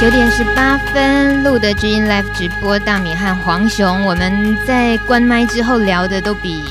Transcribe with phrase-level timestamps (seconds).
[0.00, 6.62] 九点十八分，露德知音 Live 直播，大米和黄熊，我们在关麦之后聊的都比。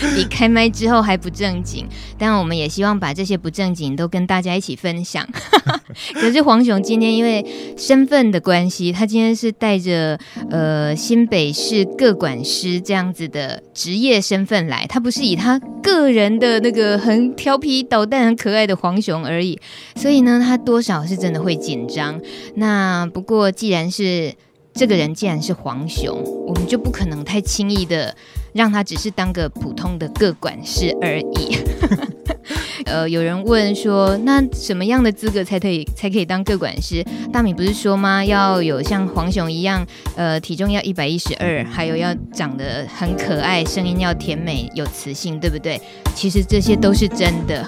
[0.14, 1.86] 比开麦之后还不正经，
[2.18, 5.26] 但我们也希望把这些不正经都跟大家一起分享。
[6.14, 7.44] 可是黄雄今天因为
[7.76, 10.18] 身份的关系，他今天是带着
[10.50, 19.58] 呃新北市各管师这样子的职业身份来，他不是以他个人的那个很调皮捣蛋、很可爱的黄雄而已，
[19.96, 22.20] 所以呢，他多少是真的会紧张。
[22.56, 24.34] 那不过既然是
[24.72, 28.16] 这个人，既然是黄雄，我们就不可能太轻易的。
[28.54, 31.58] 让他只是当个普通的个管师而已。
[32.86, 37.04] 呃，有人问说，那什么样的资格才可以才可以当个管师？
[37.32, 38.24] 大米不是说吗？
[38.24, 39.84] 要有像黄熊一样，
[40.16, 45.80] 呃，体重要一百一十二，还有要长得很可爱，声音要甜美有磁性，对不对？
[46.14, 47.66] 其实这些都是真的。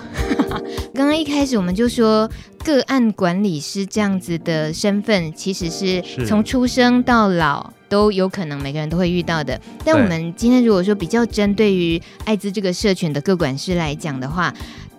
[0.95, 2.31] 刚刚一开始我们就说，
[2.65, 7.73] 个案管理师这样子的身份，其实是从出生到老。
[7.89, 14.53] 都有可能每个人都会遇到的，但我们今天如果说比较针对于艾滋这个社群的个管师来讲的话，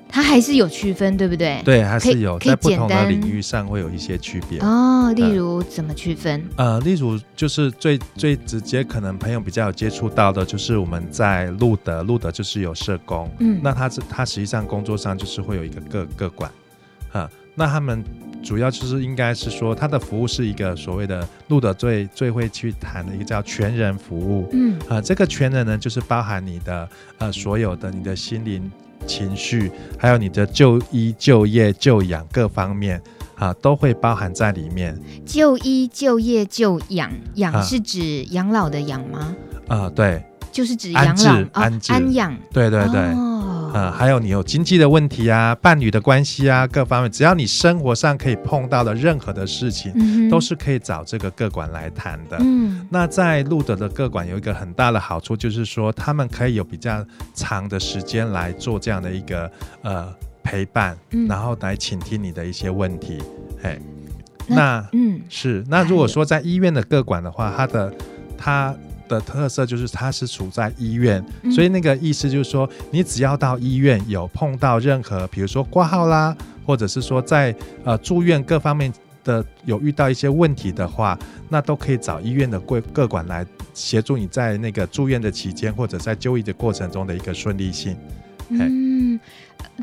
[0.10, 1.62] 它还是有区分，对不对？
[1.64, 5.12] 对，还是有在不同的领域上会有一些区别哦。
[5.16, 6.44] 例如怎么区分？
[6.56, 16.52] 呃，例如就是最最直接，可能朋友比较有接触到的，就是我们在路德，路德就是有社工，嗯，那他是他实际上工作上就是会有一个个个管，
[17.12, 18.04] 啊，那他们。
[18.44, 24.48] 主要就是应该是说，他的服务是一个所谓的路德最最会去谈的一个叫全人服务。
[24.54, 28.72] 嗯啊，这个全人呢，就是包含你的呃所有的你的心灵
[29.06, 33.02] 情绪，还有你的就医就业就养各方面
[33.36, 34.98] 啊，都会包含在里面。
[35.26, 39.36] 就医就业就养，养是指养老的养吗？
[39.68, 42.36] 啊，对，就是指养老安、哦、安养。
[42.52, 43.00] 对对对。
[43.02, 43.37] 哦
[43.74, 52.38] 呃，还有你有经济的问题啊，伴侣的关系啊，各方面，只要你生活上可以碰到的任何的事情，嗯、都是可以找这个个管来谈的。
[52.40, 60.14] 嗯，那在路德的个管有一个很大的好处，就是说他们可以有比较长的时间来做这样的一个呃
[60.44, 63.22] 陪伴，嗯，然后来倾听你的一些问题。
[63.62, 63.80] 嘿，
[64.48, 67.94] 那，那嗯是，那如果说在医院的个管的话，他的
[68.38, 68.76] 他。
[69.08, 76.36] 的特色就是它是处在医院，嗯，所以那个意思就是说，你只要到医院有碰到任何，比如说挂号啦，
[76.66, 78.92] 或者是说在呃住院各方面
[79.24, 81.18] 的有遇到一些问题的话，
[81.50, 87.96] 那都可以找医院的各各管来协助你在那个住院的期间或者在就医的过程中的一个顺利性。
[88.50, 89.20] 嗯，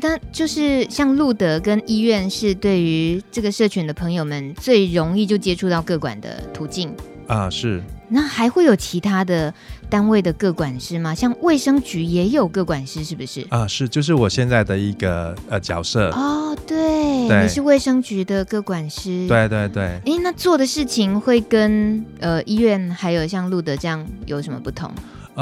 [0.01, 6.91] 但就是像路德跟医院是对于这个社群的朋友们最容易就接触到各管的途径
[7.27, 7.81] 啊，是。
[8.07, 9.51] 那还会有其他的
[9.89, 11.15] 单位的各管师吗？
[11.15, 13.43] 像卫生局也有各管师，是不是？
[13.49, 16.11] 啊，是，就是我现在的一个呃角色。
[16.11, 19.27] 哦，对，对，你是卫生局的各管师。
[19.27, 19.83] 对对对。
[20.05, 24.91] 哎，那做的事情会跟呃医院还有像路德这样有什么不同？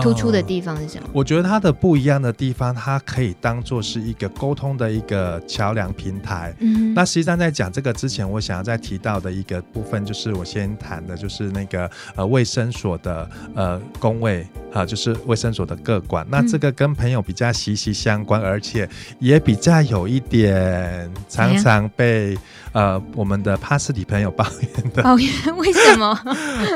[0.01, 1.03] 突出的地方是什么？
[1.05, 6.53] 呃，我觉得它的不一样的地方，它可以当做是一个沟通的一个桥梁平台。
[6.59, 14.47] 嗯，那实际上在讲这个之前，我想要再提到的一个部分，就是我先谈的，就是那个呃卫生所的呃公卫。
[14.73, 18.89] 啊，就是卫生所的各管，那这个跟朋友比较息息相关，嗯、而且
[19.19, 22.37] 也比较有一点常常被
[22.71, 25.03] 呃我们的帕斯蒂朋友 抱怨的。
[25.03, 26.19] 抱怨 为什么？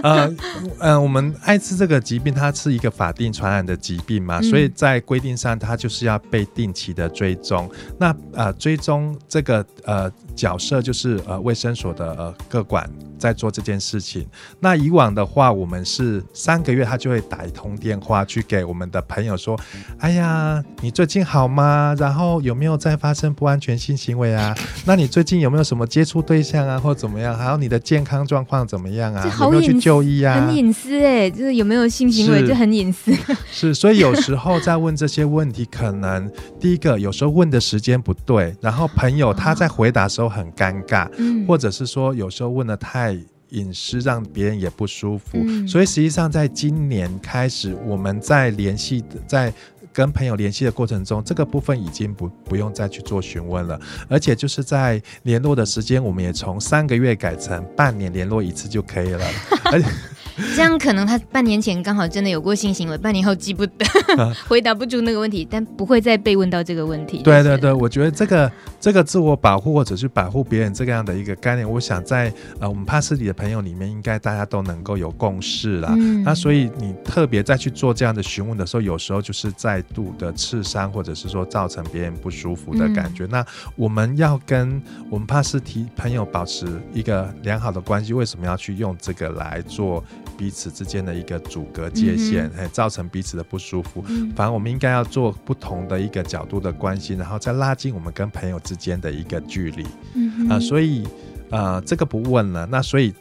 [0.03, 0.35] 呃
[0.79, 7.69] 呃，我们艾滋这个疾病，它是一个法定传染的疾病嘛，嗯、所以在规定上，它就是要被定期的追踪。
[7.97, 12.89] 那呃，追踪这个呃角色就是呃卫生所的呃各管。
[13.19, 14.27] 在做这件事情。
[14.59, 19.59] 那以往的话，我们是三个月他就会打一通电话去给我们的朋友说
[19.99, 21.95] ：“哎呀，你最近好吗？
[21.99, 24.55] 然后有没有在发生不安全性行为啊？
[24.85, 27.37] 那你最近有没有什么接触对象啊，或怎么样？
[27.37, 29.23] 还有你的健康状况怎么样啊？
[29.41, 30.35] 有没有去就医啊？
[30.35, 33.13] 很隐私哎，就是有没有性行为就很隐私。
[33.51, 43.17] 是，所以有时候在问这些问题，可能第一个有时候问的时间不对，然后朋友他在回答的时候很尴尬，嗯，或者是说有时候问的太。
[43.49, 49.53] 隐私让别人也不舒服，嗯，所以实际上在今年开始，我们在联系，在
[49.93, 59.25] 跟朋友联系的过程中，这个部分已经不不用再去做询问了，而且就是在联络的时间，我们也从三个月改成半年联络一次就可以了。
[59.71, 59.87] 而且
[60.55, 63.85] 这样可能他半年前刚好真的有过性行为，半年后记不得，
[64.47, 67.23] 回答不出那个问题，但不会再被问到这个问题。
[67.23, 75.93] 对对对，我觉得这个这个自我保护或者是保护别人这个样的一个概念，我想在呃我们帕斯里的朋友里面，应该大家都能够有共识啦。
[75.97, 83.25] 嗯、那所以你特别再去做这样的询问的时候，有时候就是再度的刺伤，或者是说造成别人不舒服的感觉。
[83.25, 83.45] 嗯、那
[83.75, 90.03] 我们要跟我们帕斯提朋友保持一个良好的关系，为什么要去用这个来做
[90.37, 94.03] 彼此之间的一个阻隔界限，嗯、造成彼此的不舒服？
[94.07, 99.85] 嗯、反而我们应该要做不同的一个角度的关心，然后再拉近我们跟朋友之间的一个距离，
[100.15, 101.07] 嗯，啊、呃，所以
[101.49, 102.65] 呃，这个不问了。
[102.65, 103.13] 那所以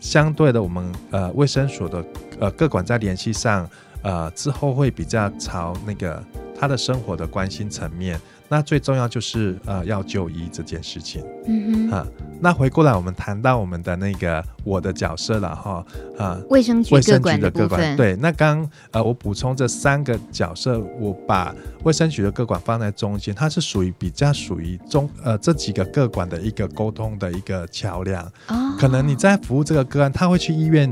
[0.00, 2.04] 相对的，我们呃卫生所的
[2.38, 3.68] 呃各管在联系上，
[4.02, 6.22] 呃之后会比较朝那个
[6.58, 8.20] 他的生活的关心层面。
[8.48, 12.06] 那最重要就是呃要就医这件事情，嗯哼，啊，
[12.40, 15.84] 那回过来我们谈到我们的那个我的角色了哈，
[16.16, 30.88] 啊，卫生局卫生局的各管，对，那刚呃我补充这三个角色，我把卫生局的各管放在中间，它是属于比较属于中呃这几个各管的一个沟通的一个桥梁，哦，可能你在服务这个个案，他会去医院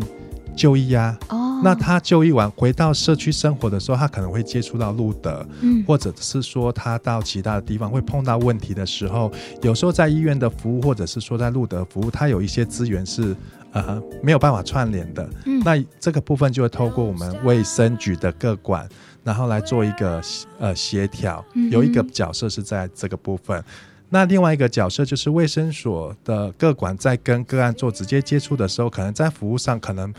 [0.56, 1.43] 就医呀，哦。
[1.62, 9.30] 那他就医完回到社区生活的时候，他可能会接触到路德，嗯，或者是说他到其他的地方会碰到问题的时候，
[9.62, 13.34] 有时候在医院的服务，或者是说在路德服务，他有一些资源是
[13.72, 18.88] 呃没有办法串联的，嗯，那这个部分就会透过我们卫生局的各管，
[19.22, 20.20] 然后来做一个
[20.58, 23.62] 呃协调，有一个角色是在这个部分，
[24.10, 30.12] 那另外一个角色就是卫生所的各管在跟个案做直接接触的时候，可能在服务上可能。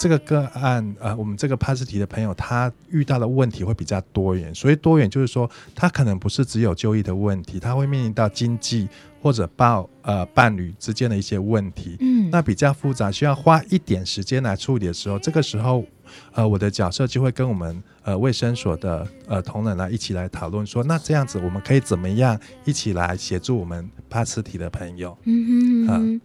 [0.00, 8.88] 这个个案，呃，我们这个帕斯提的朋友，他遇到的问题会比较多元，所以多元就是说，他可能不是只有就医的问题，他会面临到经济
[9.20, 15.84] 或者伴呃伴侣之间的一些问题，嗯，那比较复杂，需要花一点时间来处理的时候，这个时候，
[16.32, 25.88] 呃，我的角色就会跟我们呃卫生所的呃同仁来一起来讨论说，那这样子我们可以怎么样一起来协助我们帕斯提的朋友，嗯哼，嗯。
[26.14, 26.20] 呃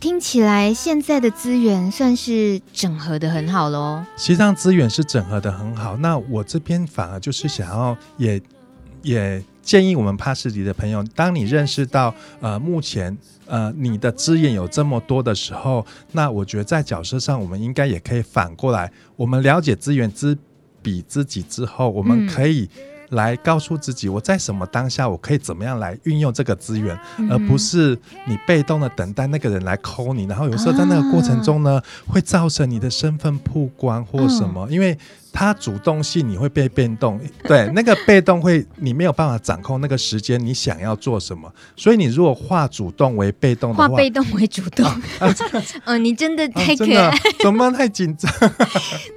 [0.00, 4.04] 听起来现在的资源算是整合的很好喽。
[4.16, 5.96] 实际上资源是整合的很好。
[5.96, 8.40] 那我这边反而就是想要也
[9.02, 13.16] 也建议我们帕斯迪的朋友，当你认识到呃目前
[13.46, 20.36] 呃你的资源有这么多的时候，那我觉得在角色上我们应该也可以反过来，我们了解资源之
[20.82, 22.68] 比自己之后，我们可以。
[23.10, 34.98] 来告诉自己，我在什么当下，我可以怎么样来运用这个资源，嗯、而不是你被动的等待那个人来 call 你，然后有时候在那个过程中呢，啊、会造成你的身份曝光或什么，嗯、因为。
[35.34, 44.88] 他主动性你会被变动，对，那个被动会你没有办法掌控那个时间，你想要做什么，所以你如果化主动为被动的话，化被动为主动，
[45.86, 48.32] 嗯，你真的太可爱，怎么太紧张？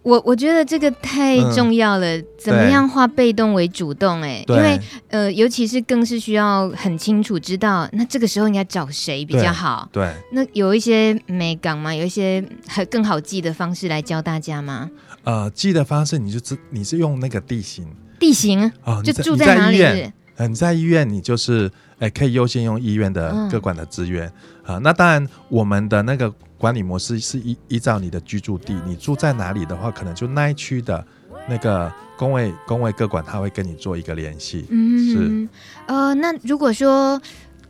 [0.01, 4.19] 我我觉得这个太重要了，怎么样化被动为主动？
[4.23, 4.79] 哎，因为
[5.09, 9.87] 呃，尤其是更是需要很清楚知道，那这个时候应该找谁比较好？
[9.91, 11.93] 对，那有一些美感吗？
[11.93, 14.89] 有一些很更好记的方式来教大家吗？
[15.27, 17.85] 呃，记的方式你就知你是用那个地形，
[18.17, 20.09] 地形啊，就住在哪里？
[20.37, 21.69] 呃，你在医院，你就是
[21.99, 24.31] 哎，可以优先用医院的各管的资源
[24.63, 24.77] 啊。
[24.77, 31.05] 那当然，我们的那个管理模式是依依照你的居住地，你住在哪里的话，可能就那一区的
[31.49, 34.65] 那个工位工位各管他会跟你做一个联系。
[34.69, 35.49] 嗯，是。
[35.87, 37.21] 呃，那如果说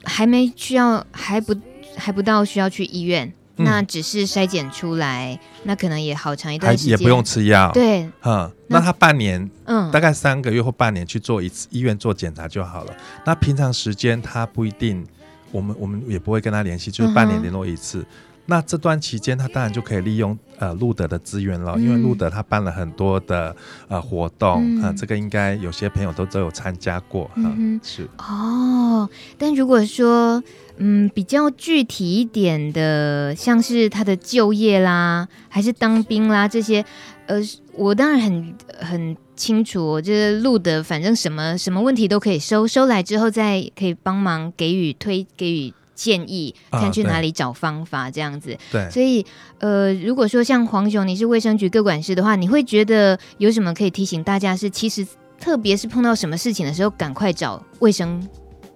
[0.04, 1.56] 还没需要，还不
[1.96, 3.34] 还不到需要去医院。
[3.58, 7.72] 那只是筛检出来，嗯、那可能也好长一段时间，也不用吃药。
[7.74, 12.94] 对，嗯，那，他半年，嗯，大概三个月或半年去做一次医院做检查就好了。
[13.26, 15.04] 那平常时间他不一定，
[15.52, 18.00] 我们我们也不会跟他联系，就是半年联络一次。
[18.02, 18.06] 嗯、
[18.46, 23.56] 那这段期间，他当然就可以利用呃路德的资源了，嗯、因为路德他办了很多的
[23.88, 28.08] 呃活动啊、这个应该有些朋友都都有参加过，嗯，是。
[28.20, 30.44] 哦，但如果说。
[30.78, 36.86] 嗯，比较具体一点的，像是他的就业啦，还是当兵啦这些，
[37.26, 37.42] 呃，
[37.74, 48.56] 我当然很很清楚，就是录的，反正什么什么问题都可以收，收来之后再可以帮忙给予推给予建议，看去哪里找方法这样子。
[48.72, 49.26] 对，所以
[49.58, 54.56] 呃，如果说像黄雄，你是卫生局各管事的话，你会觉得有什么可以提醒大家？
[54.56, 55.06] 是其实
[55.40, 58.28] 特别是碰到什么事情的时候，赶快找卫生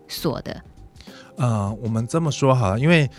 [0.08, 0.60] 所的。
[1.38, 3.10] 呃，我们这么说好了，因为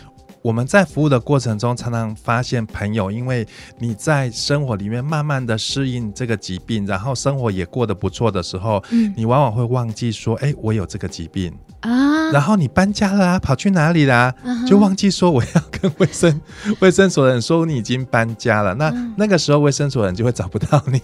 [0.41, 3.47] 我们在服务的过程中，常常发现朋友，因为
[3.79, 11.53] 你在生活里面慢慢的适应这个疾病，然后生活也过得不错的时候，嗯，你往往会忘记说，哎，我有这个疾病。
[11.79, 14.33] 啊，然后你搬家了啊，跑去哪里啦？
[14.67, 16.41] 就忘记说我要跟卫生
[16.79, 21.01] 卫生所的人说你已经搬家了，那那个时候卫生所的人就会找不到你。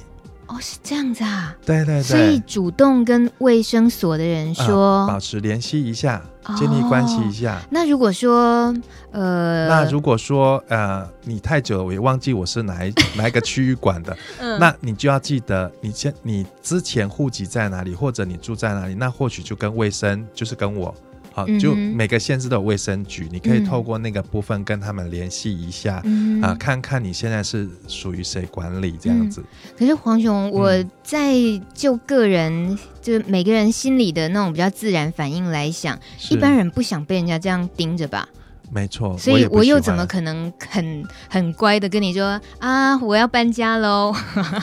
[0.60, 1.56] 哦，是这样子啊。
[1.66, 2.04] 对对对。
[2.04, 6.22] 所以主动跟卫生所的人说，呃、保持联系一下，
[6.58, 7.56] 建立关系一下。
[7.56, 8.74] 哦、那如果说，
[9.12, 20.94] 呃，那如果说，呃，你太久了，我也忘记我是哪一 哪一个区域管的， 嗯、那你就要记得，你先你之前户籍在哪里，或者你住在哪里，那或许就跟卫生，就是跟我。
[21.32, 29.42] 好，就每个县市都有卫生局，嗯、你可以透过那个部分跟他们联系一下，嗯、啊，看看你现在是属于谁管理这样子。
[29.42, 30.72] 嗯、可是黄雄，我
[31.04, 31.34] 在
[31.74, 35.98] 就个人，嗯、就每个人心里的那种比较自然反应来想，
[36.30, 38.28] 一般人不想被人家这样盯着吧？
[38.72, 44.14] 没错，所以我又怎么可能很很乖的跟你说啊，我要搬家喽，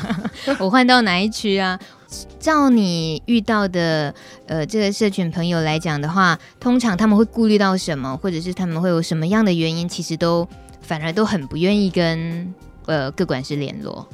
[0.60, 1.76] 我换到哪一区啊？
[2.38, 4.14] 照你遇到的
[4.46, 10.48] 呃这个社群朋友来讲的话，通常他们会顾虑到什么，或者是他们会有什么样的原因，其实都
[10.80, 12.54] 反而都很不愿意跟
[12.86, 14.08] 呃各管事联络。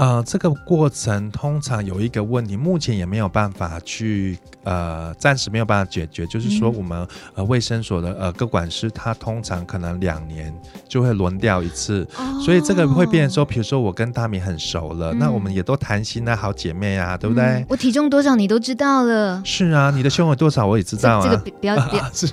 [0.00, 6.26] 呃，这个过程通常有一个问题，目前也没有办法去呃，暂时没有办法解决。
[6.26, 10.50] 就是说，我们、嗯、呃卫生所的呃各管师，他通常可能两年
[10.88, 17.44] 就会轮调一次，哦、所以这个会变成说，比如说我跟大米很熟了，嗯、那我们也都谈心啊，好姐妹啊，对不对？
[17.44, 19.42] 嗯、我体重多少你都知道了。
[19.44, 21.24] 是啊，你的胸围多少我也知道啊。
[21.24, 22.04] 这，这个不要不要。
[22.14, 22.26] 是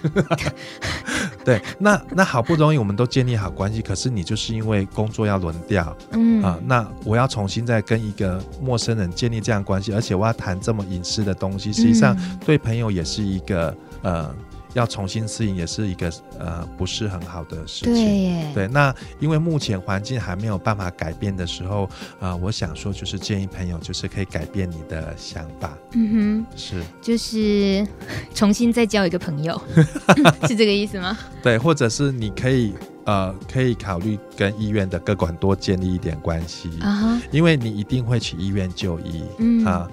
[1.44, 14.36] 对，那那好不容易我们都建立好关系，可是你就是因为工作要轮调，嗯啊、呃，那我要重新再跟一个陌生人建立这样关系，而且我要谈这么隐私的东西，实际上对朋友也是一个呃。
[14.74, 18.54] 要重新适应也是一个呃不是很好的事情。
[18.54, 18.68] 对。
[18.68, 21.86] 那因为目前环境还没有办法改变的时候，
[22.20, 25.76] 啊、呃，我想说就是建议朋友就是可以改变你的想法。
[25.94, 27.88] 嗯哼，是，就是
[28.36, 29.60] 重新再交一个朋友，
[30.48, 31.18] 是这个意思吗？
[31.42, 32.76] 对，或者是你可以
[33.08, 39.90] 呃可以考虑跟医院的各管多建立一点关系啊，因为你一定会去医院就医、嗯、啊。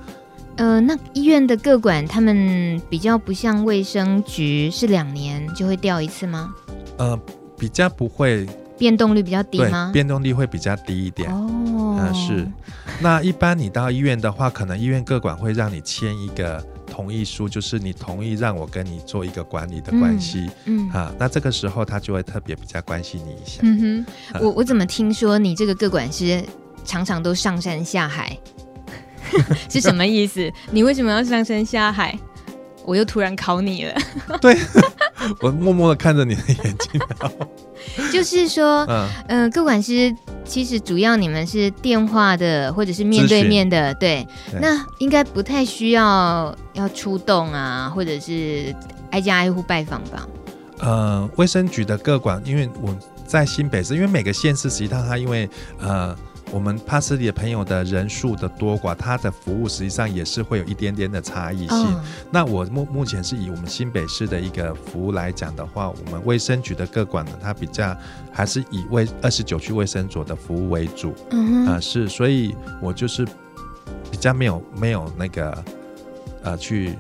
[0.56, 6.54] 呃，那医院的各管他们比较不像卫生局，是两年就会调一次吗？
[6.96, 7.18] 呃，
[7.58, 8.46] 比较不会，
[8.78, 9.90] 变动率比较低吗？
[9.92, 11.28] 变动率会比较低一点。
[11.28, 12.46] 哦，嗯、呃，是。
[13.00, 16.64] 那一般你到医院的话，可能医院各管会让你签一个
[16.94, 20.48] 同意书，就是你同意让我跟你做一个管理的关系。
[20.66, 23.58] 嗯，嗯啊，那这个时候他就会特别比较关心你一下。
[23.62, 26.40] 嗯哼，呃、我我怎么听说你这个个管师
[26.84, 28.38] 常常都上山下海？
[29.68, 30.48] 是什么意思？
[30.70, 32.16] 你为什么要上山下海？
[32.84, 33.94] 我又突然考你了。
[34.40, 34.56] 对，
[35.42, 37.00] 我默默的看着你的眼睛。
[38.12, 44.26] 就是说，嗯、呃，各管师其实主要你们是电话的，或者是面对面的，对。
[44.50, 48.74] 对，那应该不太需要要出动啊，或者是
[49.10, 50.28] 挨家挨户拜访吧？
[50.80, 52.94] 呃，卫生局的各管，因为我
[53.26, 55.48] 在新北市，因为每个县市实际上它因为
[55.80, 56.16] 呃。
[56.50, 61.76] 我们帕斯里的朋友的人数的多寡，他的服务实际上也是会有一点点的差异性。
[61.76, 67.96] 哦、那我目目前是以我们新北市的一个服务来讲的话，我们卫生局的各管呢，它比较
[68.30, 71.12] 还是以卫二十九区卫生所的服务为主。
[71.30, 73.24] 嗯哼，啊、呃、是，所以我就是
[74.10, 75.64] 比较没有没有那个
[76.42, 76.94] 呃去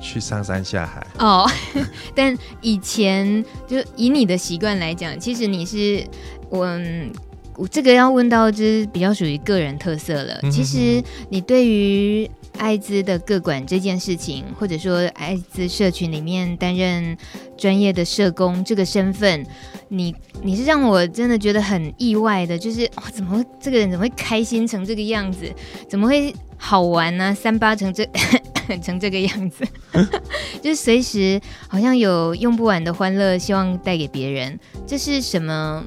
[0.00, 1.04] 去上山下海。
[1.18, 1.50] 哦，
[2.14, 6.06] 但以前就以你的习惯来讲，其实你是
[6.48, 6.68] 我。
[7.62, 10.40] 我这个要问到，就是比较属于个人特色了。
[10.50, 12.28] 其实你对于
[12.58, 17.16] 艾滋的个管这件事情，或者说艾滋社群里面担任
[17.56, 19.46] 专业的社工这个身份，
[19.90, 25.48] 你你是让我真的觉得很意外的，就是哦，怎么会这个人怎么会开心成这个样子？
[25.88, 27.34] 怎么会好玩呢、啊？
[27.40, 28.04] 三八成这
[28.82, 29.64] 成这个样子，
[30.60, 34.58] 就是随时好像有用不完的欢乐，希望带给别人。
[34.84, 35.84] 这是什么？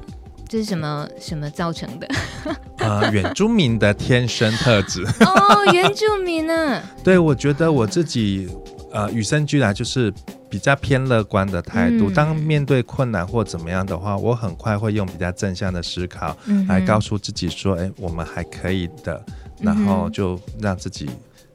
[0.48, 2.08] 这是什么什么造成的？
[2.78, 5.04] 呃，原住民的天生特质。
[5.20, 6.80] 哦，原住民呢？
[7.02, 8.48] 对，我觉得我自己
[8.92, 10.12] 呃与生俱来就是
[10.48, 12.08] 比较偏乐观的态度。
[12.10, 16.36] 嗯、当面对困难或怎么样的话，我很快会用比较正向的思考
[16.68, 19.20] 来告诉自己说：“哎、嗯，我们还可以的。”
[19.60, 21.08] 然后就让自己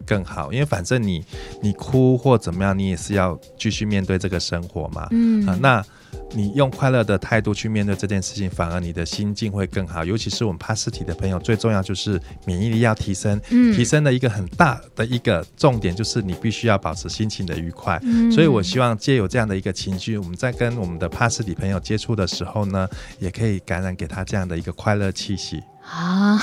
[0.05, 0.51] 更好。
[0.51, 1.23] 因为反正你
[1.61, 5.07] 你哭或怎么样，你也是要继续面对这个生活嘛。
[5.11, 5.85] 嗯、呃，那。
[6.33, 10.05] 你用快乐的态度去面对这件事情，反而你的心境会更好。
[10.05, 13.39] 尤其是我们帕斯体的朋友，最重要就是免疫力要提升。
[13.49, 17.99] 嗯，提升的一个很大的一个重点就是你必须要保持心情的愉快。
[18.03, 22.87] 嗯，所以我希望借有这样的一个情绪，我们在跟我们的帕斯体朋友接触的时候呢，
[23.19, 25.61] 也可以感染给他这样的一个快乐气息。
[25.83, 26.39] 啊，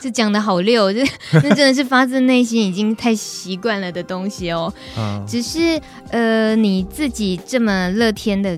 [0.00, 4.72] 这讲得好溜， 这那真的是发自内心，已经太习惯了的东西哦。
[4.96, 5.78] 啊， 只是
[6.10, 8.56] 呃，你自己这么乐天的。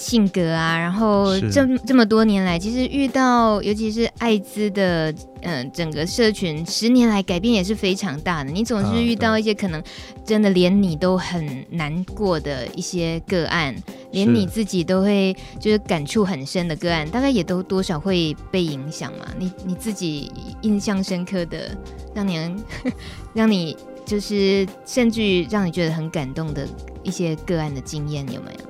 [0.00, 8.50] 性格啊，然后这这么多年来，其实遇到尤其是艾滋的，嗯、呃，整个社群十年来改变也是非常大的。
[8.50, 9.82] 你总是遇到一些可能
[10.24, 13.76] 真的连你都很难过的一些个案，
[14.12, 19.26] 连你自己都会就是感触很深的个案，大概也都多少会被影响嘛。
[19.38, 21.76] 你你自己印象深刻的，
[22.14, 22.56] 让你
[23.34, 23.76] 让你
[24.06, 26.66] 就是甚至于让你觉得很感动的
[27.02, 28.69] 一些个案的经验有没有？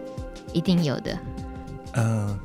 [0.52, 1.18] 一定有的，
[1.92, 2.38] 嗯、呃，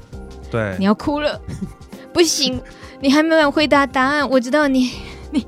[0.52, 1.40] 对，你要哭了，
[2.14, 2.62] 不行，
[3.00, 4.30] 你还没有回答答案。
[4.30, 4.92] 我知道你，
[5.32, 5.46] 你，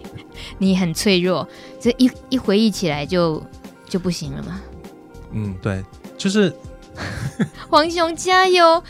[0.58, 1.48] 你很脆弱，
[1.80, 3.42] 这一一回忆起来就
[3.88, 4.62] 就不行了嘛？
[5.32, 5.84] 嗯，对，
[6.18, 6.54] 就是
[7.70, 8.82] 黄雄加油！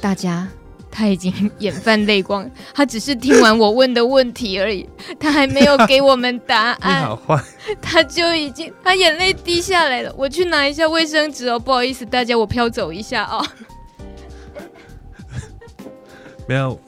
[0.00, 0.48] 大家，
[0.94, 4.86] 他已经眼泛泪光， 他只是听完我问的问题而已，
[5.18, 7.00] 他还没有给我们答案。
[7.00, 7.42] 你好坏。
[7.80, 10.14] 他就已经，他眼泪滴下来了。
[10.18, 13.42] 我去拿一下卫生纸哦，不好意思，大家，我飘走一下哦。
[16.46, 16.78] 没有，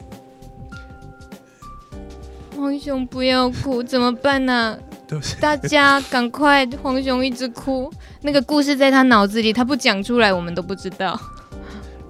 [2.55, 4.77] 黄熊不要哭，怎么办呢、啊？
[5.07, 11.19] 对不起，大家赶快，黄熊一直哭，那个故事在他脑子里，他不讲出来，我们都不知道。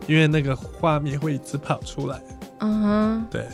[0.07, 2.19] 因为那个画面会一直跑出来。
[2.59, 3.45] 嗯哼，对。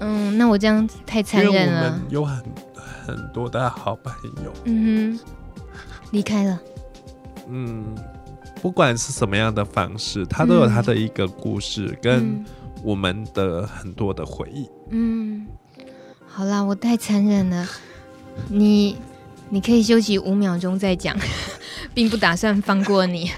[0.00, 2.00] 嗯，那我这样太残忍了。
[2.08, 2.42] 有很。
[3.06, 4.12] 很多的好朋
[4.44, 5.20] 友，嗯哼，
[6.12, 6.60] 离开了。
[7.48, 7.84] 嗯，
[8.62, 12.44] 不管是什么样的方式，他都有他的一个故事，嗯、跟
[12.84, 14.68] 我们的很多的回忆。
[14.90, 15.44] 嗯，
[16.24, 17.66] 好啦，我太残忍了，
[18.48, 18.96] 你
[19.48, 21.16] 你可以休息五秒钟再讲，
[21.92, 23.32] 并不打算放过你。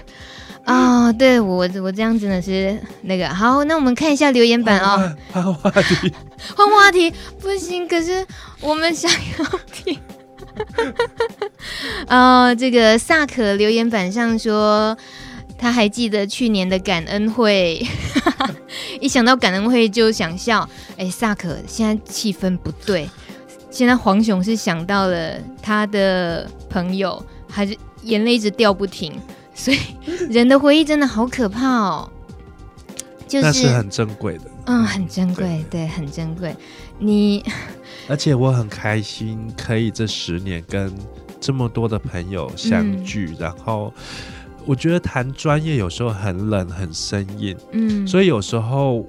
[0.65, 5.13] 啊、哦，对我我这样真的是那个好，那我们看一下留言板哦。
[5.31, 6.13] 换话题，
[6.55, 8.25] 换话题不行，可是
[8.61, 9.99] 我们想要听。
[12.07, 14.97] 啊、 哦，这个萨可留言板上说
[15.57, 17.85] 他还记得去年的感恩会，
[19.01, 20.67] 一想到感恩会就想笑。
[20.97, 23.09] 哎，萨可现在气氛不对，
[23.69, 29.13] 现在黄雄是想到了他的朋友，还是眼泪一直掉不停。
[29.53, 29.77] 所以
[30.29, 32.09] 人的回忆真的好可怕哦，
[33.27, 36.55] 就是，那是很珍贵的，嗯，很珍贵，对，对，很珍贵。
[36.99, 37.43] 你，
[38.09, 40.91] 而且我很开心，可以这十年跟
[41.39, 43.93] 这么多的朋友相聚，嗯、然后
[44.65, 49.05] 我觉得谈专业有时候很冷，很生硬，嗯，所以有时候。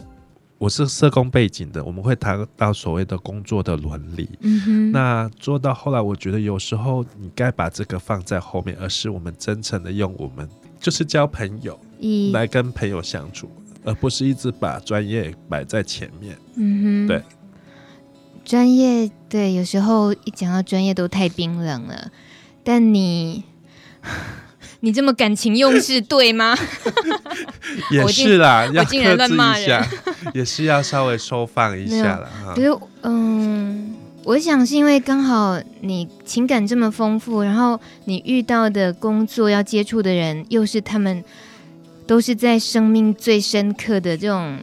[0.64, 4.26] 我是社工背景的，我们会谈到所谓的工作的伦理。
[4.40, 10.48] 嗯哼，那做到后来，我觉得有时候你该把这个放在后面，而是我们真诚的用我们
[10.80, 11.78] 就是交朋友
[12.32, 13.50] 来跟朋友相处，
[13.84, 16.34] 而不是一直把专业摆在前面。
[16.56, 17.22] 嗯哼，对，
[18.42, 22.10] 专业对，有时候一讲到专业都太冰冷了，
[22.62, 23.44] 但你。
[24.84, 26.54] 你这么感情用事，对吗？
[27.90, 29.82] 也是啦，我竟然乱骂人，
[30.34, 32.52] 也是要稍微收放一下了哈。
[32.54, 32.68] 对，
[33.00, 33.94] 嗯，
[34.24, 41.24] 我想是因为刚好你情感这么丰富，然后你遇到的工作要接触的人，又是他们
[42.06, 44.58] 都是在生命最深刻的这种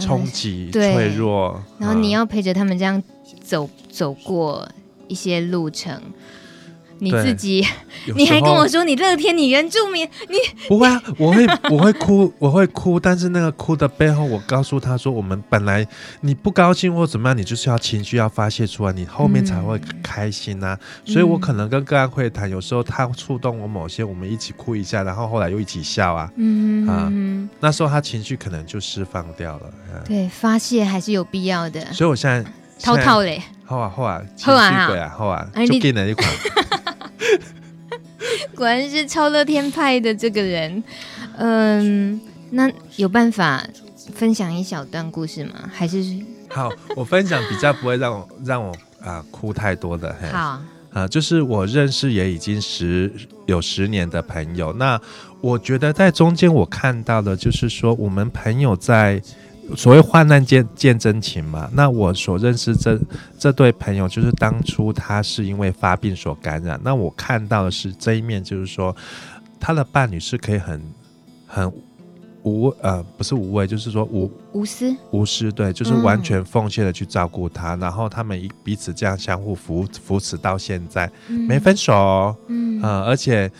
[0.00, 3.00] 冲击、嗯、脆弱，然后你要陪着他们这样
[3.40, 4.68] 走走过
[5.06, 6.02] 一些路程。
[7.02, 7.66] 你自己，
[8.14, 10.36] 你还跟我说你乐天，你原住民，你
[10.68, 11.02] 不会啊？
[11.18, 15.84] 我会，我会哭，我会哭，但是那个哭的背后，我告诉他说，我们本来
[16.20, 20.78] 你不高兴或怎么样，你就是要情绪要发泄出来，你后面才会开心啊。
[21.04, 26.30] 嗯、所以我可能跟个案会谈，有时候他触动我某些，我们一起哭一下，然后后来又一起笑啊。
[26.36, 27.12] 嗯啊，
[27.58, 29.70] 那时候他情绪可能就释放掉了。
[30.06, 31.92] 对，发泄还是有必要的。
[31.92, 32.48] 所以我现在
[32.82, 36.28] 滔滔嘞，好啊好啊，情绪鬼啊好啊，就给了一款。
[38.54, 40.82] 果然是超乐天派的这个人，
[41.36, 43.64] 嗯，那有办法
[44.14, 45.70] 分享一小段故事吗？
[45.72, 46.04] 还是
[46.48, 50.14] 好，我分享比较不会让我让我啊、呃、哭太多的。
[50.32, 53.10] 好啊、呃，就是我认识也已经十
[53.46, 55.00] 有十年的朋友，那
[55.40, 59.20] 我觉得在中间我看到的，就是说我们朋友在。
[59.76, 62.98] 所谓患难见见真情嘛，那我所认识这
[63.38, 68.94] 这对朋友，就是当初他是因为发病所感染，那我看到的是这一面，就是说
[69.58, 70.82] 他的伴侣是可以很
[71.46, 71.72] 很
[72.42, 74.94] 无呃不是无畏，就是说无无私。
[75.10, 83.50] 无私，对，就是完全奉献的去照顾他，嗯、然后他们一彼此这样相互扶扶持到现在，嗯、没分手、哦，嗯、呃、而且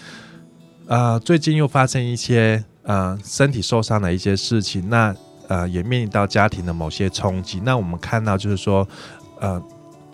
[0.86, 5.14] 呃最近又发生一些呃身体受伤的一些事情，那。
[5.52, 7.60] 呃，也面临到家庭的某些冲击。
[7.62, 8.88] 那我们看到，就是说，
[9.38, 9.62] 呃，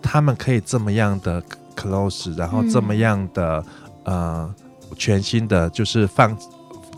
[0.01, 1.41] 他们可以这么样的
[1.77, 3.63] close，然后这么样的、
[4.03, 4.55] 嗯、呃
[4.97, 6.37] 全新的，就是放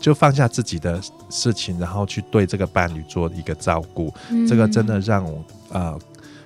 [0.00, 1.00] 就放下自己的
[1.30, 4.12] 事情，然后去对这个伴侣做一个照顾。
[4.30, 5.96] 嗯、这个真的让我呃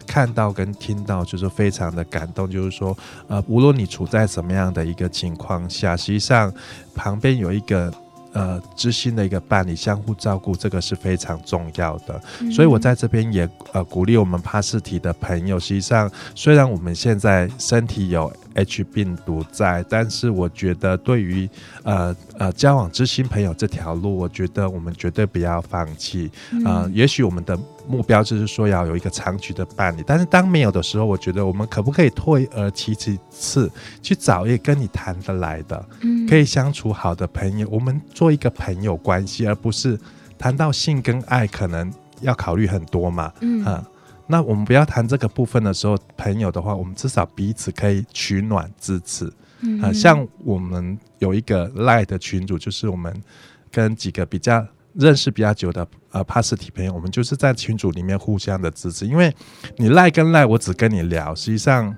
[0.06, 2.50] 看到跟听到，就是非常的感动。
[2.50, 2.94] 就是说，
[3.26, 6.52] 呃，无论你处在什么样的一个情况下，实际上
[6.94, 7.90] 旁边有一个。
[8.36, 12.20] 呃，知心的一个伴侣，相互照顾，这个是非常重要的。
[12.40, 15.58] 嗯、所以我在这边也呃鼓励我们帕斯提的朋友。
[15.58, 21.48] 实际上，虽然我们现在身体有 H 病毒在，但是我觉得对于
[21.82, 26.30] 呃呃交往知心朋友这条路，我觉得我们绝对不要放弃。
[26.62, 27.58] 啊、呃，也许我们的。
[27.88, 33.70] 目标就是说要有一个长期的伴侣，但是当没有的时候，我觉得我们可不可以退而求其次，
[34.02, 39.98] 去找一个跟你谈得来的，嗯，可以相处好的朋友，我们做一个朋友关系，而不是
[40.38, 43.84] 谈到性跟爱，可能要考虑很多嘛，嗯，啊，
[44.26, 53.22] 那我们不要谈这个部分的时候，朋友的话，我们至少彼此可以取暖支持，嗯，啊，像我们有一个 LINE 的群组，就是我们
[53.70, 54.66] 跟几个比较。
[54.98, 59.06] 认识比较久的呃帕斯提朋友，我们就是在群组里面互相的支持。
[59.06, 59.30] 因为
[59.76, 61.94] 你赖跟赖，我只跟你聊，实际上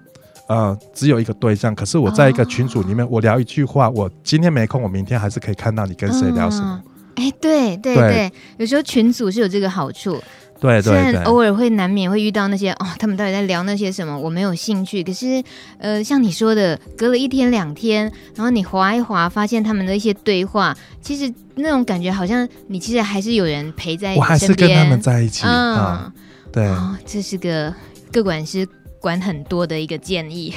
[0.49, 1.75] 呃只有一个对象。
[1.75, 6.83] 可是我在一个群组里面，我聊一句话，我今天没空，我明天还是可以看到你跟谁聊什么。
[7.15, 10.21] 哎、嗯，对对对，对，有时候群组是有这个好处。
[10.61, 14.19] 对，对，对，偶尔会难免会遇到那些哦，他们到底在聊那些什么？
[14.19, 15.05] 我没有兴趣。
[15.05, 15.41] 可是，
[15.79, 25.45] 呃，像你说的，隔了一天两天，然后你划一划，发现他们的一些对话，其实那种感觉好像你其实还是有人陪在你身边，我还是跟他们在一起。
[25.47, 26.13] 嗯，哦、
[26.51, 27.73] 对、哦，这是个
[28.11, 28.67] 个管师
[29.09, 30.55] 管很多的一个建议，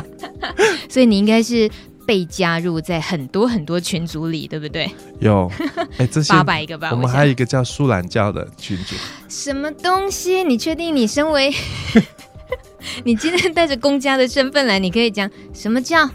[0.90, 1.70] 所以你应该是。
[2.04, 4.90] 被加入在很多很多群组里，对不对？
[5.20, 5.48] 有，
[5.98, 6.90] 哎，这些八百个吧。
[6.90, 8.96] 我们还有一个叫树懒教的群组。
[9.28, 10.42] 什么东西？
[10.42, 11.54] 你确定你身为
[13.06, 14.80] 你今天带着公家的身份来？
[14.80, 16.10] 你可以讲什么叫？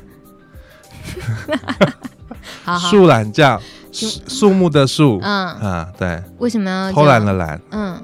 [2.91, 3.59] 树懒教，
[3.93, 5.21] 树木的树。
[5.23, 6.21] 嗯啊，对。
[6.39, 7.61] 为什么要偷懒的懒？
[7.71, 7.99] 嗯，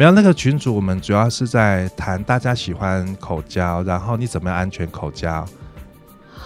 [0.00, 5.46] 没有那个群主，我们主要是在谈大家喜欢口交，然后你怎么样安全口交。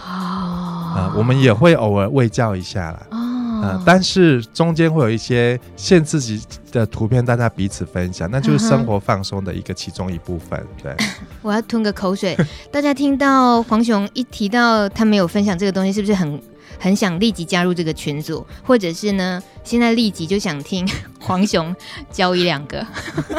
[0.05, 3.07] 啊、呃，我们也会偶尔喂教一下啦。
[3.13, 10.61] 哦，呃、但是中间会有一些限制级的图片，大家彼此分享，那就是生活放松的一个其中一部分。
[10.83, 10.93] 对，
[11.41, 12.37] 我要吞个口水。
[12.73, 16.43] 大家听到黄雄一提到他没有分享这个东西，是不是很？
[16.79, 20.87] 很想立即加入这个群组，或者是呢，现在立即就想听
[21.21, 21.75] 黄雄
[22.11, 22.87] 教一两个，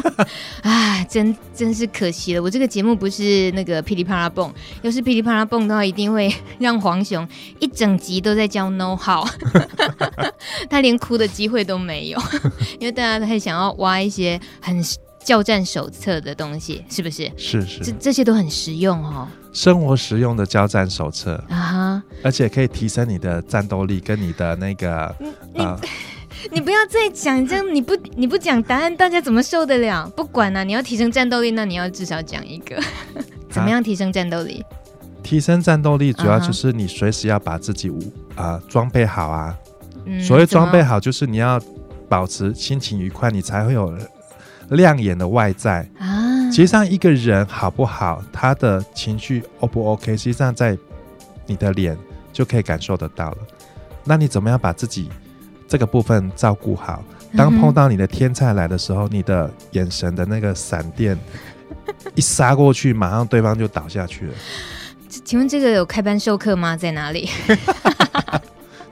[0.63, 2.41] 啊，真真是可惜了。
[2.41, 7.27] 我这个节目不是那个噼里啪啦蹦，要是噼里啪啦蹦的话，一定会让黄雄
[7.59, 9.27] 一整集都在教 know how，
[10.69, 12.19] 他连哭的机会都没有，
[12.79, 14.83] 因为大家都还想要挖一些很。
[15.25, 17.31] 教战手册的东西是不是？
[17.35, 19.27] 是是，这这些都很实用哦。
[19.51, 25.15] 生活实用的交战手册啊，而且可以提升你的战斗力跟你的那个。
[25.53, 25.79] 你、呃、
[26.51, 30.07] 你不要再讲这样，你不你不讲答案，大家怎么受得了？
[30.15, 32.79] 不管了、啊，你要提升战斗力，那你要至少讲一个，
[33.49, 34.61] 怎么样提升战斗力？
[34.61, 34.69] 啊、
[35.23, 37.99] 提升战斗力主要就是你随时要把自己武
[38.35, 39.57] 啊装备好啊。
[40.05, 41.59] 嗯、所谓装备好，就是你要
[42.07, 43.97] 保持心情愉快，你才会有。
[44.69, 50.77] 亮眼的外在啊，实际上一个人好不好，他的情绪 O 不 OK，实际上在
[51.45, 51.97] 你的脸
[52.33, 53.37] 就可以感受得到了。
[54.03, 55.09] 那你怎么样把自己
[55.67, 57.03] 这个部分照顾好？
[57.35, 61.17] 当碰到你的天菜来的时候，嗯、你的眼神的那个闪电
[62.15, 64.33] 一杀过去，马上对方就倒下去了。
[65.09, 66.77] 请问这个有开班授课吗？
[66.77, 67.29] 在哪里？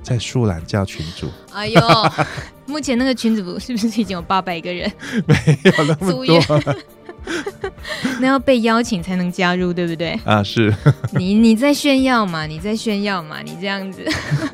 [0.03, 1.29] 在树懒教群主。
[1.51, 1.81] 哎呦，
[2.67, 4.91] 目前那个群主是不是已经有八百个人？
[5.25, 6.39] 没有那么多。
[8.19, 10.19] 那要被邀请才能加入，对不对？
[10.25, 10.73] 啊，是。
[11.13, 12.45] 你你在炫耀嘛？
[12.45, 13.41] 你在炫耀嘛？
[13.41, 14.05] 你这样子，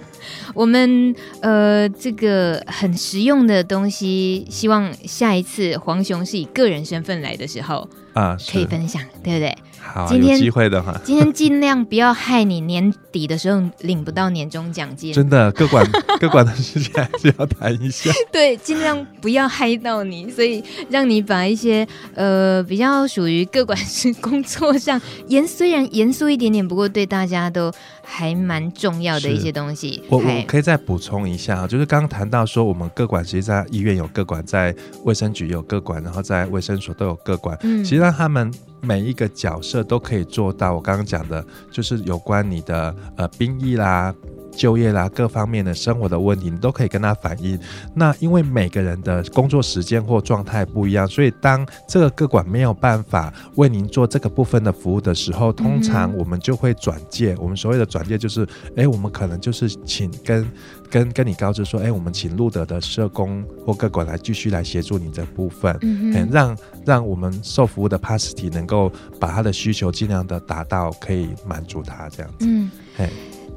[0.54, 9.58] 我们呃，这个很实用的东西，希望下一次黄雄是以个人身份来的时候啊，可以分享，对不对？
[9.94, 15.12] 好，今天有机会的话，今天尽量不要害你年底的时候领不到年终奖金。
[15.14, 15.86] 真的，各管
[16.20, 18.12] 各管的事情还是要谈一下。
[18.32, 27.72] 对，尽量不要害到你，所以让你把一些呃比较属于各管是工作上严虽然严肃一点点，不过对大家都
[28.12, 30.04] 还蛮重要的一些东西。
[30.10, 37.58] 我我可以再补充一下，就是刚刚谈到说，我们各管其实在医院有各管，在卫生局有各管，然后在卫生所都有各管。
[37.62, 38.52] 嗯，其实让他们。
[38.82, 40.74] 每一个角色都可以做到。
[40.74, 44.16] 我刚刚讲的，就是有关你的呃兵役啦，
[44.52, 47.58] 就业啦各方面的生活的问题，你都可以跟他反映。
[47.94, 57.36] 那因为每个人的工作时间或状态不一样，所以当这个个管没有办法为您做这个部分的服务的时候，通常我们就会转介。
[57.40, 60.46] 我们所谓的转介就是，哎，我们可能就是请跟
[60.90, 72.46] 跟跟你告知说，哎，我们请路德的社工或个管来继续来协助你这部分，嗯，让让我们受服务的 Pasty 能够把他的需求尽量的达到，可以满足他这样子。
[72.48, 73.10] 嗯，嘿，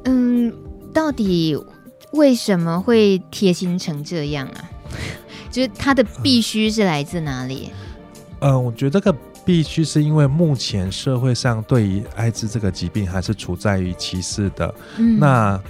[0.05, 0.72] 嗯。
[0.93, 1.57] 到底
[2.13, 4.71] 为什么会贴心成这样啊？
[5.51, 7.71] 就是他的必须是来自哪里？
[8.41, 14.75] 嗯、呃，我觉得这个必须是因为目前社会上对于艾滋这个疾病还是处在于歧视的。
[14.99, 15.61] 嗯，那。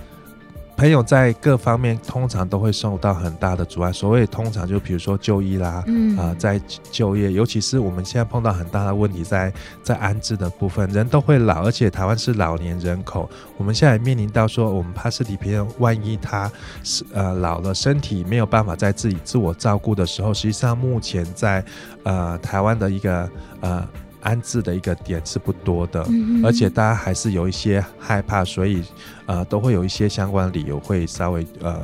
[0.77, 3.93] 朋友在各方面通常都会受到很大的阻碍。
[3.93, 9.51] 所谓通常就比如说就医啦，嗯啊、呃，在就业，尤其是我们现在碰到很大的问题在，
[9.83, 16.51] 在在安置的部分，人都会老，而且台湾是老年人口，我们现在面临到说，我们帕斯提病人万一他
[16.83, 21.65] 是呃老了，身体没有办法在自己自我照顾的时候，实际上目前在
[22.03, 23.31] 呃台湾的一个
[23.61, 23.87] 呃。
[24.23, 28.83] 安置的一个点是不多的，嗯、而且大家还是有一些害怕，所以
[29.27, 31.83] 呃都会有一些相关理由会稍微呃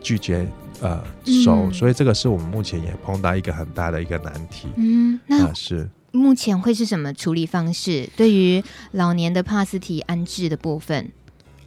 [0.00, 0.46] 拒绝
[0.80, 1.02] 呃
[1.44, 4.68] 收，嗯，所以这个是我们目前也碰到一个很大的一个难题。
[4.76, 8.08] 嗯，那、呃、是目前会是什么处理方式？
[8.16, 11.10] 对于老年的帕斯提安置的部分，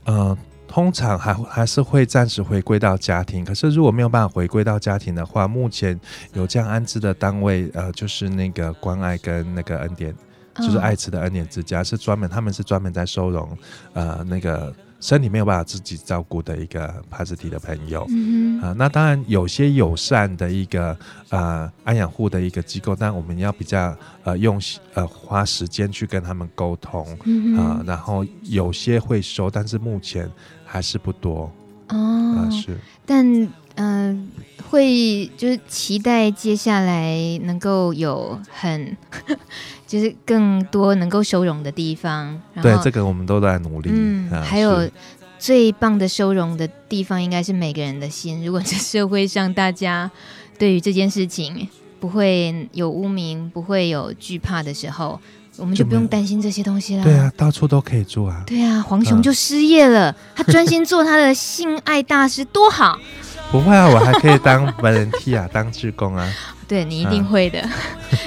[0.05, 0.37] 呃。
[0.67, 5.99] 通常还还是会暂时回归到家庭，可是如果没有办法回归到家庭的话，目前
[6.33, 10.13] 有这样安置的单位，呃，就是那个关爱跟那个恩典，
[10.55, 13.57] 就是爱慈的恩典之家，是专门他们是专门在收容，
[13.93, 14.73] 呃，那个。
[14.99, 20.97] 身体没有办法自己照顾的一个帕斯提的朋友，啊、嗯呃，那当然有些友善的一个
[21.29, 24.59] 呃安养护的一个机构，但我们要比较呃用
[24.93, 30.29] 呃花时间去跟他们沟通，啊、嗯呃，然后有些会收，但是目前
[30.65, 31.51] 还是不多。
[31.89, 31.97] 哦、
[32.37, 33.23] 呃，是，但
[33.75, 38.97] 嗯、呃，会就是期待接下来能够有很。
[39.87, 43.89] 就是更多能够收容的地方，对这个我们都在努力。
[43.93, 44.89] 嗯，啊、还有
[45.37, 48.43] 最棒的收容的地方，应该是每个人的心。
[48.45, 50.09] 如果这社会上大家
[50.57, 51.67] 对于这件事情
[51.99, 55.19] 不会有污名，不会有惧怕的时候，
[55.57, 57.03] 我们就不用担心这些东西了。
[57.03, 58.43] 对啊，到处都可以做啊。
[58.47, 62.99] 对啊，黄雄就失业了，啊、他专心做他的性爱大师，多好。
[63.51, 66.27] 不会啊，我还可以当 volunteer 当志工啊。
[66.67, 67.69] 对，你一定会的，啊、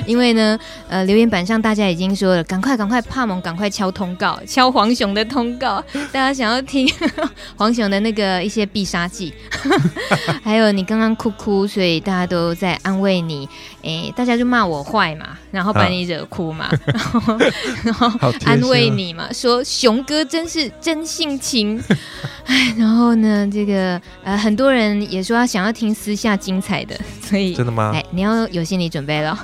[0.06, 0.58] 因为呢，
[0.88, 5.82] 呃，留言板上大家已经说了，赶快赶快，帕蒙赶快敲通告， 敲黄熊的通告，
[6.12, 6.88] 大家想要听
[7.56, 9.32] 黄熊的那个一些必杀技，
[10.42, 13.48] 还有你刚刚哭哭，所以大家都在安慰你，
[13.88, 17.38] 哎，大家就骂我坏嘛，然后把你惹哭嘛， 啊、然后
[17.84, 18.10] 然后
[18.44, 21.82] 安慰你嘛，说熊哥真是真性情，
[22.44, 27.92] 哎，然后呢，这个呃，很多人也说他想要听私下精彩的， 所以真的吗？
[27.94, 28.46] 哎，你要。
[28.48, 29.38] 有心理准备了。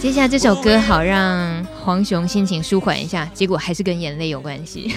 [0.00, 4.94] 接下来这首歌好让黄熊心情舒缓一下，结果还是跟眼泪有关系。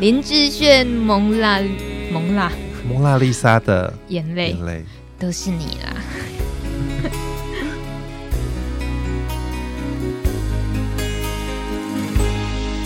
[0.00, 1.60] 林志炫蒙娜
[2.12, 2.50] 蒙娜
[2.88, 4.84] 蒙娜丽莎的眼泪，眼泪
[5.18, 5.91] 都是你啦。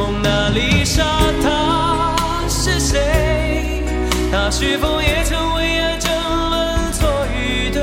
[0.00, 1.04] 蒙娜丽莎，
[1.42, 2.16] 她
[2.48, 3.84] 是谁？
[4.32, 6.10] 她是否也曾为爱争
[6.48, 7.82] 论错与对？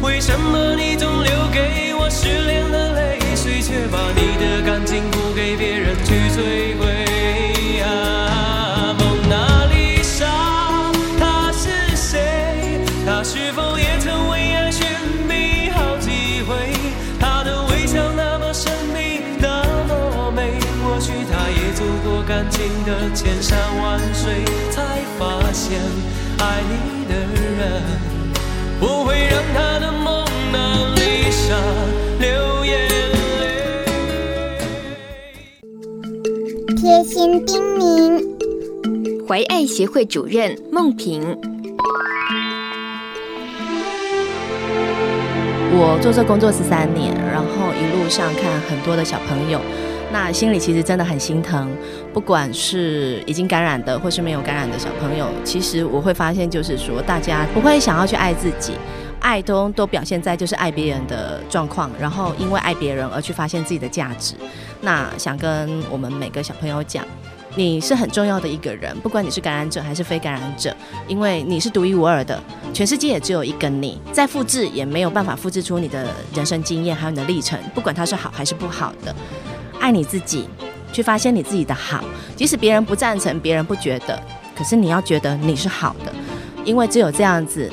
[0.00, 7.04] 为什么你总留给我失恋的泪水，却把你的感情不给别人去摧毁？
[7.82, 7.86] 啊，
[22.86, 25.76] 的千山万水，才发现
[26.38, 27.82] 爱你的人。
[28.78, 31.56] 不会让他的蒙娜丽莎
[32.20, 32.88] 流眼
[33.40, 33.44] 泪。
[36.76, 38.22] 贴心叮咛，
[39.26, 41.36] 怀爱协会主任孟平。
[45.78, 49.60] 我做这工作十三年，然后一路上看很多的小朋友。
[50.18, 51.70] 那心里其实真的很心疼，
[52.10, 58.72] 不管是已经感染的或是没有感染的小朋友，其实我会发现，就是说大家不会想要去爱自己，
[59.20, 64.34] 爱都都表现在就是爱别人的状况，然后因为爱别人而去发现自己的价值。
[64.80, 67.04] 那想跟我们每个小朋友讲。
[67.58, 70.76] 你是很重要的一个人，不管你是感染者还是非感染者，
[71.08, 72.38] 因为你是独一无二的，
[72.74, 79.14] 全世界也只有一个你，再复制也没有办法复制出你的人生经验还有你的历程，不管它是好还是不好的。
[79.86, 80.48] 爱你自己，
[80.92, 82.02] 去发现你自己的好，
[82.34, 84.20] 即使别人不赞成，别人不觉得，
[84.52, 86.12] 可是你要觉得你是好的，
[86.64, 87.70] 因为只有这样子，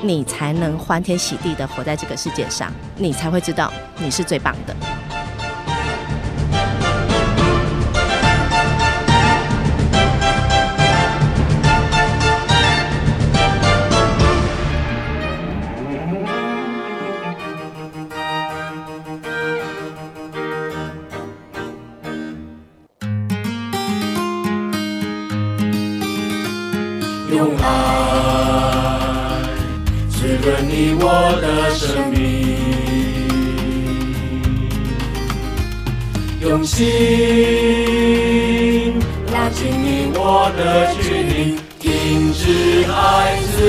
[0.00, 4.76] 你才能欢天喜地的活在这个世界上，你才会知道你是最棒的。
[31.78, 32.56] 生命，
[36.40, 36.84] 用心
[39.32, 43.62] 拉近你我的距离，停止孩子，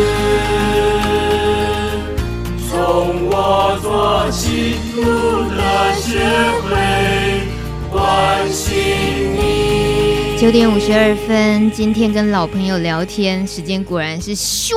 [2.67, 5.03] 从我做起，路
[5.51, 5.61] 德
[6.01, 6.17] 学
[6.63, 6.67] 会
[7.91, 8.73] 关心
[9.35, 10.35] 你。
[10.39, 14.73] 九点五十二分，今天跟老朋友聊天，时间果然是咻，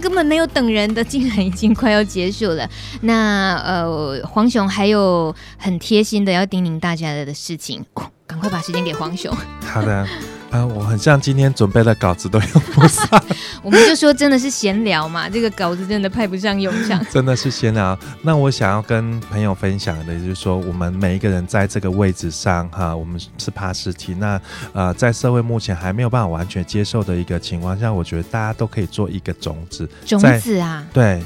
[0.00, 2.68] 根本没有等人的，竟然已经快要结束了。
[3.02, 7.84] 那呃，黄熊还有很贴心的要叮咛大家的事情，
[8.26, 9.32] 赶快把时间给黄熊。
[9.62, 10.06] 好的。
[10.50, 13.06] 啊、呃，我很像今天准备的稿子都用不上，
[13.62, 17.96] 我们就说真的是闲聊嘛，这个稿子真的派不上用场，真的是闲聊。
[18.22, 24.12] 那我想要跟朋友分享的，就是说我们每一个人在这个位置上，哈，我们是爬实体。
[24.14, 24.40] 那
[24.72, 31.22] 呃，在社会目前还没有办法完全接受的一个情况下，我觉得大家都可以做一个种子，种子啊，对，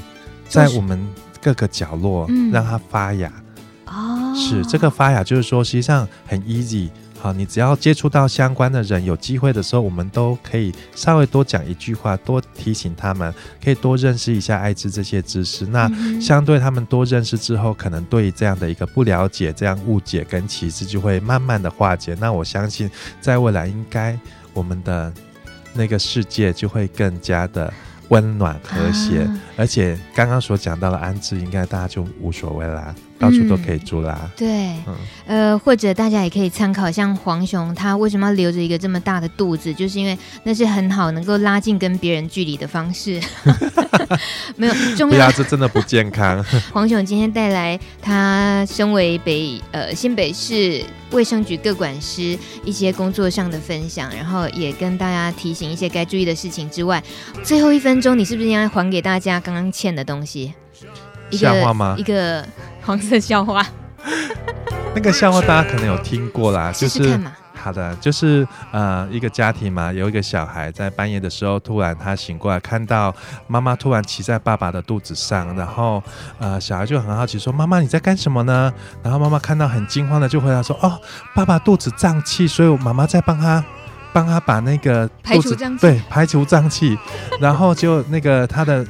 [0.47, 1.03] 在我们
[1.41, 3.31] 各个角落让它发芽。
[3.87, 6.89] 哦，是这个发芽，就是说实际上很 easy。
[7.25, 13.33] 好，你只要接触到相关的人，有机会的时候，我们都可以稍微多讲一句话，多提醒他们，
[13.63, 15.65] 可以多认识一下艾滋这些知识。
[15.65, 15.89] 那
[16.21, 22.15] 相对他们多认识之后，可能对于这样的一个不了解、这样误解跟歧视就会慢慢的化解。
[22.19, 22.87] 那我相信，
[23.19, 24.15] 在未来应该
[24.53, 25.11] 我们的
[25.73, 27.73] 那个世界就会更加的
[28.09, 29.21] 温暖和谐。
[29.21, 32.93] 啊、而且刚刚所讲到的安置，应该大家就无所谓啦。
[33.17, 34.19] 到处都可以住啦。
[34.23, 34.47] 嗯、对，
[34.87, 43.19] 嗯、呃，或者大家也可以参考，像黄熊他为什么要留着一个这么大的肚子，就是因为那是很好能够拉近跟别人距离的方式。
[44.57, 46.43] 没有重要，这真的不健康。
[46.71, 57.01] 黄熊今天带来他身为北呃新北市卫生局各管师一些工作上的分享，然后也跟大家提醒一些该注意的事情之外，
[57.43, 60.53] 最后一分钟你是不是应该还给大家刚刚欠的东西？
[61.31, 61.95] 一个话吗？
[61.97, 62.45] 一个。
[62.85, 63.65] 黄色笑话，
[64.93, 66.71] 那个笑话大家可能有听过啦。
[66.77, 67.19] 就是
[67.55, 73.11] 好的，就是呃一个家庭嘛，有一个小孩在半夜的时候，突然他醒过来，看到
[73.47, 76.03] 妈妈突然骑在爸爸的肚子上，然后
[76.37, 78.71] 呃小孩就很好奇说：“妈妈你在干什么呢？”
[79.01, 81.01] 然后妈妈看到很惊慌的就回答说：“哦，
[81.33, 83.65] 爸爸肚子胀气，所以我妈妈在帮他
[84.13, 86.95] 帮他把那个肚子排除胀气，对，排除胀气。”
[87.41, 88.85] 然后就那个他的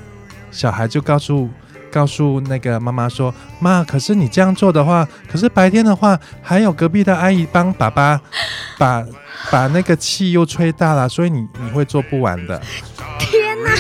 [0.52, 1.50] 小孩就告诉。
[1.96, 8.20] 告诉那个妈妈说：“妈，可是你这样做的话，可是白天的话，还有隔壁的阿姨帮爸爸
[8.78, 9.02] 把
[9.50, 12.62] 把那个气又吹大了，所以你你会做不完的。
[13.18, 13.72] ”天哪！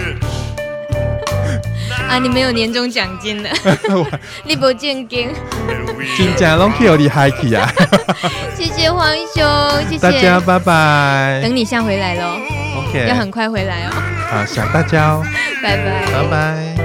[2.07, 3.49] 啊，你没有年终奖金了，
[4.45, 5.27] 你不见金，
[6.15, 7.69] 金奖拢可以你嗨起啊！
[8.55, 9.43] 谢谢黄兄，
[9.89, 11.41] 谢谢大家，拜拜。
[11.43, 12.37] 等你下回来喽
[12.77, 13.91] ，OK，要很快回来哦。
[14.29, 15.23] 好，想大家哦，
[15.61, 16.84] 拜拜，拜拜。